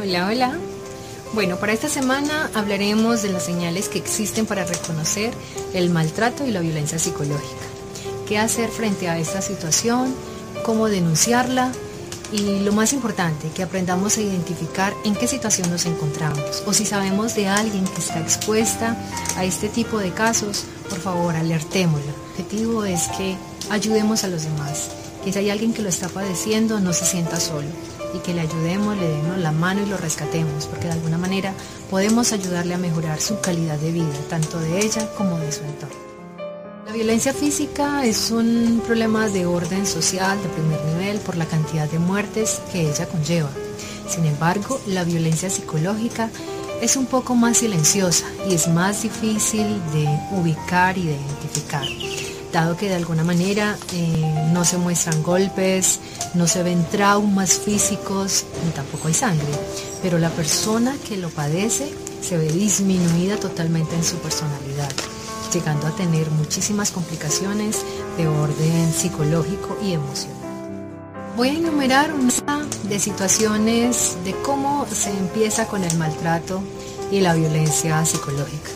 Hola, 0.00 0.28
hola. 0.28 0.56
Bueno, 1.32 1.56
para 1.56 1.72
esta 1.72 1.88
semana 1.88 2.52
hablaremos 2.54 3.22
de 3.22 3.32
las 3.32 3.44
señales 3.44 3.88
que 3.88 3.98
existen 3.98 4.46
para 4.46 4.64
reconocer 4.64 5.34
el 5.74 5.90
maltrato 5.90 6.46
y 6.46 6.52
la 6.52 6.60
violencia 6.60 7.00
psicológica. 7.00 7.66
¿Qué 8.28 8.38
hacer 8.38 8.70
frente 8.70 9.08
a 9.08 9.18
esta 9.18 9.42
situación? 9.42 10.14
¿Cómo 10.64 10.86
denunciarla? 10.88 11.72
Y 12.30 12.60
lo 12.60 12.72
más 12.72 12.92
importante, 12.92 13.48
que 13.50 13.64
aprendamos 13.64 14.18
a 14.18 14.20
identificar 14.20 14.94
en 15.04 15.16
qué 15.16 15.26
situación 15.26 15.68
nos 15.68 15.84
encontramos. 15.84 16.62
O 16.64 16.72
si 16.72 16.86
sabemos 16.86 17.34
de 17.34 17.48
alguien 17.48 17.84
que 17.84 18.00
está 18.00 18.20
expuesta 18.20 18.96
a 19.36 19.44
este 19.44 19.68
tipo 19.68 19.98
de 19.98 20.12
casos, 20.12 20.62
por 20.88 21.00
favor, 21.00 21.34
alertémosla. 21.34 22.12
El 22.12 22.30
objetivo 22.30 22.84
es 22.84 23.08
que 23.18 23.36
ayudemos 23.70 24.24
a 24.24 24.28
los 24.28 24.42
demás. 24.44 24.90
Que 25.24 25.32
si 25.32 25.38
hay 25.40 25.50
alguien 25.50 25.72
que 25.72 25.82
lo 25.82 25.88
está 25.88 26.08
padeciendo, 26.08 26.80
no 26.80 26.92
se 26.92 27.04
sienta 27.04 27.40
solo 27.40 27.68
y 28.14 28.18
que 28.18 28.34
le 28.34 28.40
ayudemos, 28.40 28.96
le 28.96 29.08
demos 29.08 29.38
la 29.38 29.52
mano 29.52 29.82
y 29.82 29.86
lo 29.86 29.96
rescatemos, 29.96 30.66
porque 30.66 30.86
de 30.86 30.92
alguna 30.92 31.18
manera 31.18 31.52
podemos 31.90 32.32
ayudarle 32.32 32.74
a 32.74 32.78
mejorar 32.78 33.20
su 33.20 33.40
calidad 33.40 33.78
de 33.78 33.92
vida, 33.92 34.06
tanto 34.28 34.58
de 34.58 34.78
ella 34.78 35.08
como 35.16 35.38
de 35.38 35.52
su 35.52 35.62
entorno. 35.64 35.96
La 36.86 36.92
violencia 36.92 37.34
física 37.34 38.06
es 38.06 38.30
un 38.30 38.82
problema 38.86 39.28
de 39.28 39.44
orden 39.44 39.86
social 39.86 40.42
de 40.42 40.48
primer 40.48 40.82
nivel 40.86 41.18
por 41.18 41.36
la 41.36 41.44
cantidad 41.44 41.88
de 41.90 41.98
muertes 41.98 42.62
que 42.72 42.88
ella 42.88 43.06
conlleva. 43.06 43.50
Sin 44.08 44.24
embargo, 44.24 44.80
la 44.86 45.04
violencia 45.04 45.50
psicológica 45.50 46.30
es 46.80 46.96
un 46.96 47.04
poco 47.04 47.34
más 47.34 47.58
silenciosa 47.58 48.24
y 48.48 48.54
es 48.54 48.68
más 48.68 49.02
difícil 49.02 49.66
de 49.92 50.08
ubicar 50.32 50.96
y 50.96 51.08
de 51.08 51.12
identificar 51.12 51.84
dado 52.52 52.76
que 52.76 52.88
de 52.88 52.94
alguna 52.94 53.24
manera 53.24 53.76
eh, 53.92 54.50
no 54.52 54.64
se 54.64 54.78
muestran 54.78 55.22
golpes, 55.22 56.00
no 56.34 56.46
se 56.46 56.62
ven 56.62 56.84
traumas 56.90 57.58
físicos, 57.58 58.44
ni 58.64 58.70
tampoco 58.72 59.08
hay 59.08 59.14
sangre, 59.14 59.46
pero 60.02 60.18
la 60.18 60.30
persona 60.30 60.96
que 61.06 61.16
lo 61.16 61.28
padece 61.30 61.92
se 62.22 62.36
ve 62.36 62.50
disminuida 62.50 63.36
totalmente 63.36 63.94
en 63.94 64.04
su 64.04 64.16
personalidad, 64.16 64.90
llegando 65.52 65.86
a 65.86 65.96
tener 65.96 66.30
muchísimas 66.30 66.90
complicaciones 66.90 67.84
de 68.16 68.28
orden 68.28 68.92
psicológico 68.92 69.76
y 69.82 69.92
emocional. 69.92 70.36
Voy 71.36 71.50
a 71.50 71.52
enumerar 71.52 72.12
una 72.12 72.66
de 72.88 72.98
situaciones 72.98 74.16
de 74.24 74.32
cómo 74.42 74.86
se 74.92 75.10
empieza 75.10 75.68
con 75.68 75.84
el 75.84 75.96
maltrato 75.96 76.62
y 77.12 77.20
la 77.20 77.34
violencia 77.34 78.04
psicológica 78.04 78.70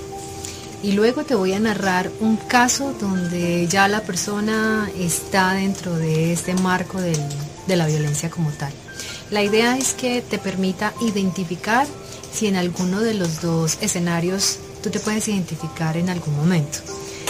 y 0.82 0.92
luego 0.92 1.24
te 1.24 1.34
voy 1.34 1.52
a 1.52 1.60
narrar 1.60 2.10
un 2.20 2.36
caso 2.36 2.94
donde 3.00 3.66
ya 3.68 3.88
la 3.88 4.02
persona 4.02 4.90
está 4.98 5.52
dentro 5.52 5.96
de 5.96 6.32
este 6.32 6.54
marco 6.54 7.00
de 7.00 7.76
la 7.76 7.86
violencia 7.86 8.30
como 8.30 8.50
tal. 8.50 8.72
La 9.30 9.42
idea 9.42 9.78
es 9.78 9.94
que 9.94 10.20
te 10.20 10.38
permita 10.38 10.92
identificar 11.00 11.86
si 12.32 12.48
en 12.48 12.56
alguno 12.56 13.00
de 13.00 13.14
los 13.14 13.40
dos 13.40 13.78
escenarios 13.80 14.58
tú 14.82 14.90
te 14.90 15.00
puedes 15.00 15.26
identificar 15.28 15.96
en 15.96 16.10
algún 16.10 16.36
momento. 16.36 16.78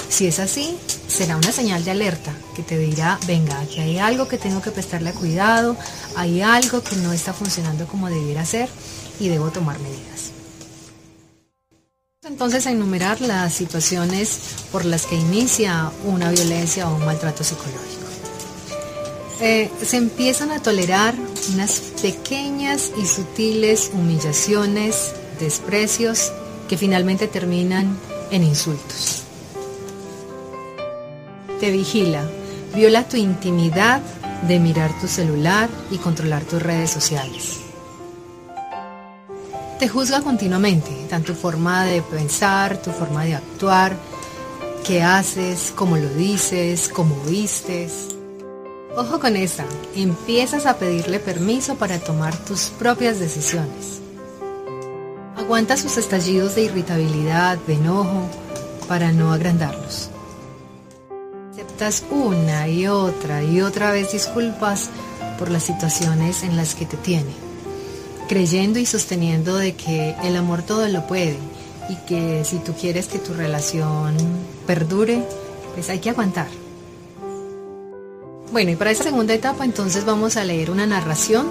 Si 0.08 0.26
es 0.26 0.40
así, 0.40 0.76
será 1.06 1.36
una 1.36 1.52
señal 1.52 1.84
de 1.84 1.90
alerta 1.90 2.32
que 2.54 2.62
te 2.62 2.78
dirá, 2.78 3.18
venga, 3.26 3.60
aquí 3.60 3.80
hay 3.80 3.98
algo 3.98 4.28
que 4.28 4.36
tengo 4.36 4.60
que 4.60 4.70
prestarle 4.70 5.12
cuidado, 5.12 5.76
hay 6.16 6.42
algo 6.42 6.82
que 6.82 6.96
no 6.96 7.12
está 7.12 7.32
funcionando 7.32 7.86
como 7.86 8.08
debiera 8.08 8.44
ser 8.44 8.68
y 9.20 9.28
debo 9.28 9.50
tomar 9.50 9.78
medidas. 9.78 10.32
Entonces 12.24 12.68
a 12.68 12.70
enumerar 12.70 13.20
las 13.20 13.52
situaciones 13.52 14.38
por 14.70 14.84
las 14.84 15.06
que 15.06 15.16
inicia 15.16 15.90
una 16.04 16.30
violencia 16.30 16.88
o 16.88 16.94
un 16.94 17.04
maltrato 17.04 17.42
psicológico. 17.42 18.06
Eh, 19.40 19.68
se 19.84 19.96
empiezan 19.96 20.52
a 20.52 20.60
tolerar 20.60 21.16
unas 21.52 21.80
pequeñas 22.00 22.92
y 22.96 23.06
sutiles 23.06 23.90
humillaciones, 23.92 25.14
desprecios 25.40 26.30
que 26.68 26.78
finalmente 26.78 27.26
terminan 27.26 27.98
en 28.30 28.44
insultos. 28.44 29.24
Te 31.58 31.72
vigila, 31.72 32.24
viola 32.72 33.02
tu 33.08 33.16
intimidad 33.16 34.00
de 34.46 34.60
mirar 34.60 34.96
tu 35.00 35.08
celular 35.08 35.68
y 35.90 35.98
controlar 35.98 36.44
tus 36.44 36.62
redes 36.62 36.90
sociales 36.90 37.61
te 39.82 39.88
juzga 39.88 40.20
continuamente, 40.20 40.92
tanto 41.10 41.32
tu 41.32 41.40
forma 41.40 41.84
de 41.84 42.02
pensar, 42.02 42.80
tu 42.80 42.92
forma 42.92 43.24
de 43.24 43.34
actuar, 43.34 43.96
qué 44.86 45.02
haces, 45.02 45.72
cómo 45.74 45.96
lo 45.96 46.08
dices, 46.10 46.88
cómo 46.88 47.16
vistes. 47.24 48.14
Ojo 48.96 49.18
con 49.18 49.34
esta, 49.34 49.64
empiezas 49.96 50.66
a 50.66 50.78
pedirle 50.78 51.18
permiso 51.18 51.74
para 51.74 51.98
tomar 51.98 52.32
tus 52.44 52.66
propias 52.66 53.18
decisiones. 53.18 54.00
Aguanta 55.36 55.76
sus 55.76 55.96
estallidos 55.96 56.54
de 56.54 56.62
irritabilidad, 56.62 57.58
de 57.66 57.74
enojo, 57.74 58.28
para 58.86 59.10
no 59.10 59.32
agrandarlos. 59.32 60.10
Aceptas 61.50 62.04
una 62.08 62.68
y 62.68 62.86
otra 62.86 63.42
y 63.42 63.62
otra 63.62 63.90
vez 63.90 64.12
disculpas 64.12 64.90
por 65.40 65.50
las 65.50 65.64
situaciones 65.64 66.44
en 66.44 66.56
las 66.56 66.76
que 66.76 66.86
te 66.86 66.96
tiene 66.96 67.51
creyendo 68.28 68.78
y 68.78 68.86
sosteniendo 68.86 69.56
de 69.56 69.74
que 69.74 70.14
el 70.24 70.36
amor 70.36 70.62
todo 70.62 70.86
lo 70.88 71.06
puede 71.06 71.36
y 71.88 71.96
que 72.06 72.44
si 72.44 72.58
tú 72.58 72.74
quieres 72.74 73.08
que 73.08 73.18
tu 73.18 73.34
relación 73.34 74.16
perdure, 74.66 75.22
pues 75.74 75.90
hay 75.90 75.98
que 75.98 76.10
aguantar. 76.10 76.48
Bueno, 78.52 78.70
y 78.70 78.76
para 78.76 78.90
esta 78.90 79.04
segunda 79.04 79.34
etapa 79.34 79.64
entonces 79.64 80.04
vamos 80.04 80.36
a 80.36 80.44
leer 80.44 80.70
una 80.70 80.86
narración 80.86 81.46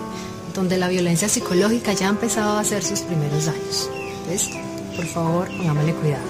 donde 0.53 0.77
la 0.77 0.87
violencia 0.87 1.29
psicológica 1.29 1.93
ya 1.93 2.07
ha 2.07 2.09
empezado 2.09 2.57
a 2.57 2.59
hacer 2.59 2.83
sus 2.83 3.01
primeros 3.01 3.45
daños. 3.45 3.89
Entonces, 4.21 4.49
por 4.95 5.05
favor, 5.05 5.47
pongámosle 5.57 5.93
cuidado. 5.93 6.23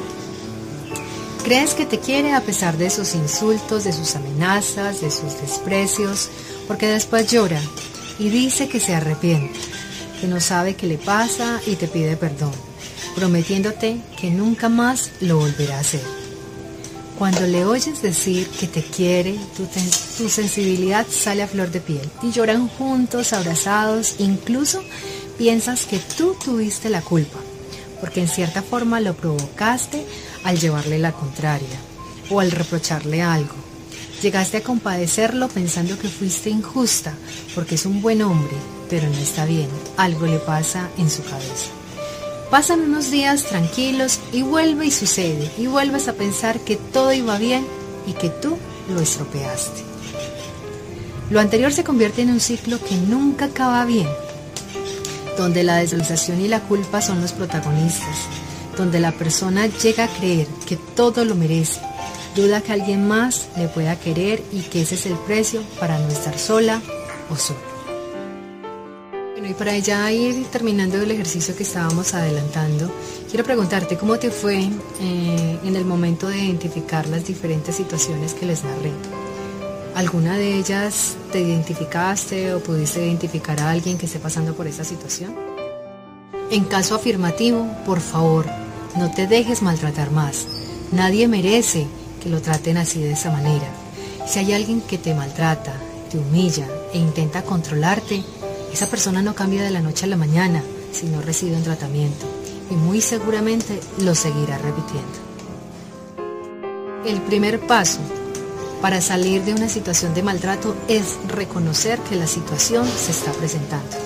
Crees 1.44 1.74
que 1.74 1.86
te 1.86 2.00
quiere 2.00 2.34
a 2.34 2.42
pesar 2.42 2.78
de 2.78 2.90
sus 2.90 3.16
insultos, 3.16 3.84
de 3.84 3.92
sus 3.92 4.16
amenazas, 4.16 5.02
de 5.02 5.10
sus 5.10 5.42
desprecios, 5.42 6.30
porque 6.68 6.88
después 6.88 7.32
llora 7.32 7.60
y 8.20 8.30
dice 8.30 8.70
que 8.70 8.80
se 8.80 8.94
arrepiente 8.94 9.71
que 10.22 10.28
no 10.28 10.40
sabe 10.40 10.76
qué 10.76 10.86
le 10.86 11.00
pasa 11.00 11.60
y 11.66 11.76
te 11.76 11.88
pide 11.88 12.16
perdón, 12.16 12.52
prometiéndote 13.16 13.98
que 14.20 14.30
nunca 14.30 14.70
más 14.70 15.10
lo 15.20 15.38
volverá 15.38 15.78
a 15.78 15.80
hacer. 15.80 16.04
Cuando 17.18 17.42
le 17.48 17.66
oyes 17.66 18.04
decir 18.04 18.48
que 18.48 18.68
te 18.68 18.84
quiere, 18.84 19.36
tu, 19.58 20.30
sensibilidad 20.30 21.06
sale 21.10 21.42
a 21.42 21.48
flor 21.48 21.72
de 21.72 21.82
piel 21.82 22.08
y 22.22 22.32
lloran 22.32 22.68
juntos, 22.68 23.34
abrazados, 23.34 24.16
incluso 24.20 24.84
piensas 25.40 25.86
que 25.88 26.00
tú 26.18 26.36
tuviste 26.44 26.90
la 26.90 27.02
culpa, 27.02 27.40
porque 28.00 28.22
en 28.22 28.28
cierta 28.28 28.62
forma 28.62 29.00
lo 29.00 29.16
provocaste 29.16 30.06
al 30.44 30.60
llevarle 30.60 31.00
la 31.00 31.14
contraria 31.14 31.80
o 32.30 32.40
al 32.40 32.52
reprocharle 32.52 33.24
algo. 33.24 33.56
Llegaste 34.22 34.58
a 34.58 34.64
compadecerlo 34.64 35.48
pensando 35.48 35.98
que 35.98 36.08
fuiste 36.08 36.52
injusta 36.52 37.16
porque 37.56 37.74
es 37.76 37.88
un 37.88 38.04
buen 38.04 38.22
hombre 38.22 38.56
pero 38.92 39.08
no 39.08 39.18
está 39.18 39.46
bien, 39.46 39.70
algo 39.96 40.26
le 40.28 40.38
pasa 40.38 40.90
en 40.98 41.10
su 41.10 41.24
cabeza. 41.24 41.72
Pasan 42.52 42.82
unos 42.82 43.10
días 43.10 43.46
tranquilos 43.46 44.20
y 44.34 44.42
vuelve 44.42 44.88
y 44.88 44.92
sucede, 44.92 45.50
y 45.58 45.68
vuelves 45.68 46.10
a 46.10 46.14
pensar 46.14 46.60
que 46.60 46.76
todo 46.76 47.14
iba 47.14 47.38
bien 47.38 47.66
y 48.06 48.12
que 48.12 48.30
tú 48.30 48.58
lo 48.94 49.00
estropeaste. 49.00 49.84
Lo 51.30 51.40
anterior 51.40 51.72
se 51.72 51.86
convierte 51.86 52.24
en 52.24 52.32
un 52.32 52.42
ciclo 52.42 52.84
que 52.84 52.98
nunca 52.98 53.46
acaba 53.46 53.86
bien, 53.86 54.10
donde 55.38 55.64
la 55.64 55.78
desvalorización 55.78 56.42
y 56.42 56.50
la 56.50 56.60
culpa 56.60 57.02
son 57.02 57.22
los 57.22 57.32
protagonistas, 57.32 58.18
donde 58.76 59.00
la 59.00 59.14
persona 59.14 59.68
llega 59.68 60.04
a 60.04 60.14
creer 60.14 60.48
que 60.68 60.76
todo 60.76 61.24
lo 61.24 61.36
merece, 61.36 61.80
duda 62.36 62.60
que 62.60 62.74
alguien 62.74 63.08
más 63.08 63.48
le 63.56 63.70
pueda 63.70 63.96
querer 63.96 64.44
y 64.52 64.64
que 64.64 64.82
ese 64.82 64.96
es 64.96 65.06
el 65.06 65.16
precio 65.16 65.62
para 65.80 65.98
no 65.98 66.10
estar 66.10 66.38
sola 66.38 66.82
o 67.30 67.38
solo 67.38 67.71
y 69.52 69.54
para 69.54 69.78
ya 69.78 70.10
ir 70.14 70.46
terminando 70.46 71.02
el 71.02 71.12
ejercicio 71.12 71.54
que 71.58 71.64
estábamos 71.64 72.14
adelantando, 72.14 72.90
quiero 73.30 73.44
preguntarte 73.44 73.98
cómo 73.98 74.18
te 74.18 74.32
fue 74.32 74.60
eh, 75.02 75.60
en 75.62 75.76
el 75.76 75.84
momento 75.84 76.30
de 76.30 76.38
identificar 76.38 77.06
las 77.10 77.26
diferentes 77.26 77.76
situaciones 77.76 78.34
que 78.34 78.46
les 78.46 78.64
narré. 78.64 78.94
¿Alguna 79.94 80.38
de 80.38 80.56
ellas 80.56 81.18
te 81.34 81.42
identificaste 81.42 82.54
o 82.54 82.64
pudiste 82.64 83.06
identificar 83.06 83.60
a 83.60 83.72
alguien 83.72 83.98
que 83.98 84.06
esté 84.06 84.20
pasando 84.20 84.56
por 84.56 84.68
esa 84.68 84.86
situación? 84.86 85.36
En 86.50 86.64
caso 86.64 86.96
afirmativo, 86.96 87.68
por 87.86 88.00
favor, 88.00 88.46
no 88.98 89.12
te 89.12 89.28
dejes 89.28 89.62
maltratar 89.62 90.12
más. 90.12 90.48
Nadie 90.94 91.28
merece 91.28 91.88
que 92.24 92.30
lo 92.30 92.42
traten 92.42 92.78
así 92.78 93.02
de 93.02 93.12
esa 93.12 93.32
manera. 93.32 93.68
Si 94.26 94.40
hay 94.40 94.54
alguien 94.54 94.80
que 94.80 94.98
te 94.98 95.14
maltrata, 95.14 95.74
te 96.10 96.18
humilla 96.18 96.70
e 96.94 97.00
intenta 97.00 97.44
controlarte, 97.44 98.24
esa 98.74 98.88
persona 98.88 99.22
no 99.22 99.36
cambia 99.36 99.64
de 99.64 99.72
la 99.72 99.82
noche 99.82 100.06
a 100.06 100.10
la 100.10 100.18
mañana 100.18 100.64
si 100.92 101.06
no 101.08 101.22
recibe 101.22 101.56
un 101.56 101.64
tratamiento 101.64 102.26
y 102.70 102.76
muy 102.76 103.02
seguramente 103.02 103.80
lo 104.00 104.16
seguirá 104.16 104.58
repitiendo. 104.58 105.32
El 107.06 107.22
primer 107.22 107.60
paso 107.60 108.00
para 108.82 109.02
salir 109.02 109.44
de 109.44 109.54
una 109.54 109.70
situación 109.70 110.14
de 110.14 110.24
maltrato 110.24 110.76
es 110.88 111.18
reconocer 111.28 112.00
que 112.00 112.16
la 112.16 112.28
situación 112.28 112.88
se 112.88 113.12
está 113.12 113.32
presentando. 113.34 113.98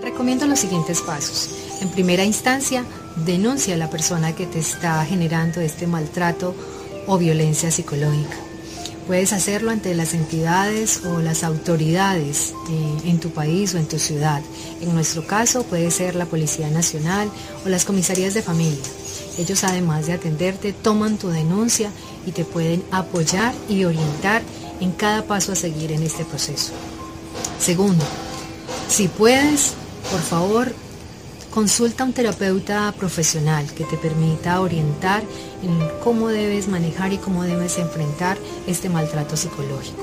recomiendo 0.00 0.46
los 0.46 0.60
siguientes 0.60 1.00
pasos. 1.00 1.48
En 1.80 1.88
primera 1.88 2.24
instancia, 2.24 2.84
denuncia 3.16 3.74
a 3.74 3.78
la 3.78 3.90
persona 3.90 4.34
que 4.34 4.46
te 4.46 4.58
está 4.58 5.04
generando 5.04 5.60
este 5.60 5.86
maltrato 5.86 6.54
o 7.06 7.18
violencia 7.18 7.70
psicológica. 7.70 8.36
Puedes 9.06 9.34
hacerlo 9.34 9.70
ante 9.70 9.94
las 9.94 10.14
entidades 10.14 11.02
o 11.04 11.18
las 11.18 11.44
autoridades 11.44 12.54
eh, 12.70 13.08
en 13.10 13.20
tu 13.20 13.30
país 13.30 13.74
o 13.74 13.78
en 13.78 13.86
tu 13.86 13.98
ciudad. 13.98 14.40
En 14.80 14.94
nuestro 14.94 15.26
caso 15.26 15.62
puede 15.64 15.90
ser 15.90 16.14
la 16.14 16.24
Policía 16.24 16.70
Nacional 16.70 17.30
o 17.66 17.68
las 17.68 17.84
comisarías 17.84 18.32
de 18.32 18.42
familia. 18.42 18.82
Ellos 19.36 19.62
además 19.64 20.06
de 20.06 20.14
atenderte 20.14 20.72
toman 20.72 21.18
tu 21.18 21.28
denuncia 21.28 21.90
y 22.26 22.32
te 22.32 22.44
pueden 22.44 22.82
apoyar 22.92 23.54
y 23.68 23.84
orientar 23.84 24.42
en 24.80 24.92
cada 24.92 25.26
paso 25.26 25.52
a 25.52 25.56
seguir 25.56 25.92
en 25.92 26.02
este 26.02 26.24
proceso. 26.24 26.72
Segundo, 27.58 28.04
si 28.88 29.08
puedes, 29.08 29.74
por 30.10 30.20
favor, 30.20 30.74
Consulta 31.54 32.02
a 32.02 32.06
un 32.08 32.12
terapeuta 32.12 32.92
profesional 32.98 33.64
que 33.74 33.84
te 33.84 33.96
permita 33.96 34.60
orientar 34.60 35.22
en 35.62 35.78
cómo 36.02 36.26
debes 36.26 36.66
manejar 36.66 37.12
y 37.12 37.18
cómo 37.18 37.44
debes 37.44 37.78
enfrentar 37.78 38.36
este 38.66 38.88
maltrato 38.88 39.36
psicológico. 39.36 40.02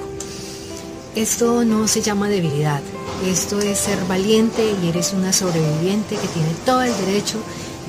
Esto 1.13 1.65
no 1.65 1.89
se 1.89 2.01
llama 2.01 2.29
debilidad, 2.29 2.79
esto 3.25 3.59
es 3.59 3.79
ser 3.79 3.99
valiente 4.05 4.63
y 4.81 4.87
eres 4.87 5.11
una 5.11 5.33
sobreviviente 5.33 6.15
que 6.15 6.27
tiene 6.29 6.53
todo 6.65 6.83
el 6.83 6.95
derecho 7.05 7.37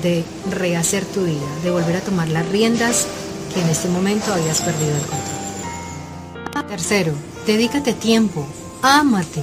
de 0.01 0.25
rehacer 0.51 1.05
tu 1.05 1.23
vida, 1.23 1.47
de 1.63 1.71
volver 1.71 1.95
a 1.95 2.01
tomar 2.01 2.27
las 2.27 2.45
riendas 2.49 3.07
que 3.53 3.61
en 3.61 3.69
este 3.69 3.87
momento 3.87 4.33
habías 4.33 4.59
perdido 4.59 4.91
el 4.93 5.05
control. 5.05 6.67
Tercero, 6.67 7.13
dedícate 7.47 7.93
tiempo, 7.93 8.45
ámate, 8.81 9.41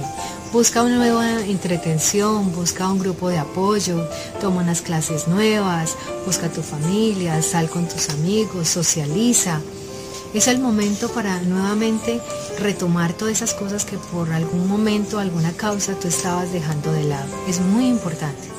Busca 0.53 0.81
una 0.81 0.97
nueva 0.97 1.45
entretención, 1.45 2.53
busca 2.53 2.91
un 2.91 2.99
grupo 2.99 3.29
de 3.29 3.37
apoyo, 3.37 4.05
toma 4.41 4.61
unas 4.61 4.81
clases 4.81 5.29
nuevas, 5.29 5.95
busca 6.25 6.49
tu 6.49 6.61
familia, 6.61 7.41
sal 7.41 7.69
con 7.69 7.87
tus 7.87 8.09
amigos, 8.09 8.67
socializa. 8.67 9.61
Es 10.33 10.49
el 10.49 10.59
momento 10.59 11.07
para 11.07 11.39
nuevamente 11.43 12.19
retomar 12.59 13.13
todas 13.13 13.35
esas 13.35 13.53
cosas 13.53 13.85
que 13.85 13.97
por 13.97 14.33
algún 14.33 14.67
momento, 14.67 15.19
alguna 15.19 15.53
causa 15.53 15.97
tú 15.97 16.09
estabas 16.09 16.51
dejando 16.51 16.91
de 16.91 17.05
lado. 17.05 17.29
Es 17.47 17.61
muy 17.61 17.87
importante. 17.87 18.49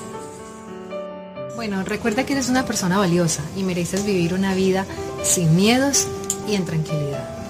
Bueno, 1.57 1.85
recuerda 1.85 2.25
que 2.25 2.33
eres 2.33 2.49
una 2.49 2.65
persona 2.65 2.97
valiosa 2.97 3.43
y 3.55 3.65
mereces 3.65 4.07
vivir 4.07 4.33
una 4.33 4.55
vida 4.55 4.87
sin 5.23 5.55
miedos 5.55 6.07
y 6.49 6.55
en 6.55 6.65
tranquilidad. 6.65 7.42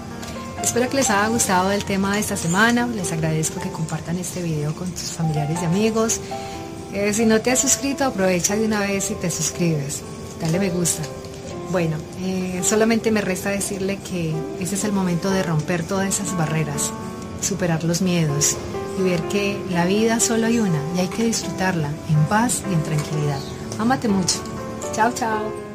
Espero 0.63 0.89
que 0.89 0.97
les 0.97 1.11
haya 1.11 1.29
gustado 1.29 1.73
el 1.73 1.85
tema 1.85 2.15
de 2.15 2.21
esta 2.21 2.37
semana. 2.37 2.87
Les 2.87 3.13
agradezco 3.13 3.61
que 3.61 3.71
compartan 3.71 4.19
este 4.19 4.43
video 4.43 4.75
con 4.75 4.91
tus 4.91 5.13
familiares 5.13 5.59
y 5.61 5.65
amigos. 5.65 6.21
Eh, 6.93 7.13
si 7.13 7.27
no 7.27 7.41
te 7.41 7.51
has 7.51 7.59
suscrito, 7.59 8.05
aprovecha 8.05 8.55
de 8.55 8.65
una 8.65 8.81
vez 8.81 9.11
y 9.11 9.15
te 9.15 9.31
suscribes. 9.31 10.03
Dale 10.41 10.59
me 10.59 10.71
gusta. 10.71 11.03
Bueno, 11.71 11.97
eh, 12.21 12.61
solamente 12.63 13.11
me 13.11 13.23
resta 13.23 13.51
decirle 13.51 13.99
que 13.99 14.35
ese 14.61 14.75
es 14.77 14.85
el 14.85 14.93
momento 14.93 15.31
de 15.31 15.43
romper 15.43 15.83
todas 15.85 16.09
esas 16.09 16.37
barreras, 16.37 16.93
superar 17.41 17.83
los 17.83 18.03
miedos 18.03 18.57
y 18.99 19.03
ver 19.03 19.23
que 19.23 19.59
la 19.71 19.87
vida 19.87 20.21
solo 20.21 20.47
hay 20.47 20.59
una 20.59 20.81
y 20.97 21.01
hay 21.01 21.09
que 21.09 21.25
disfrutarla 21.25 21.89
en 22.09 22.25
paz 22.29 22.63
y 22.71 22.75
en 22.75 22.83
tranquilidad. 22.83 23.41
Ámate 23.79 24.09
mucho. 24.09 24.39
Chao, 24.93 25.13
chao. 25.13 25.72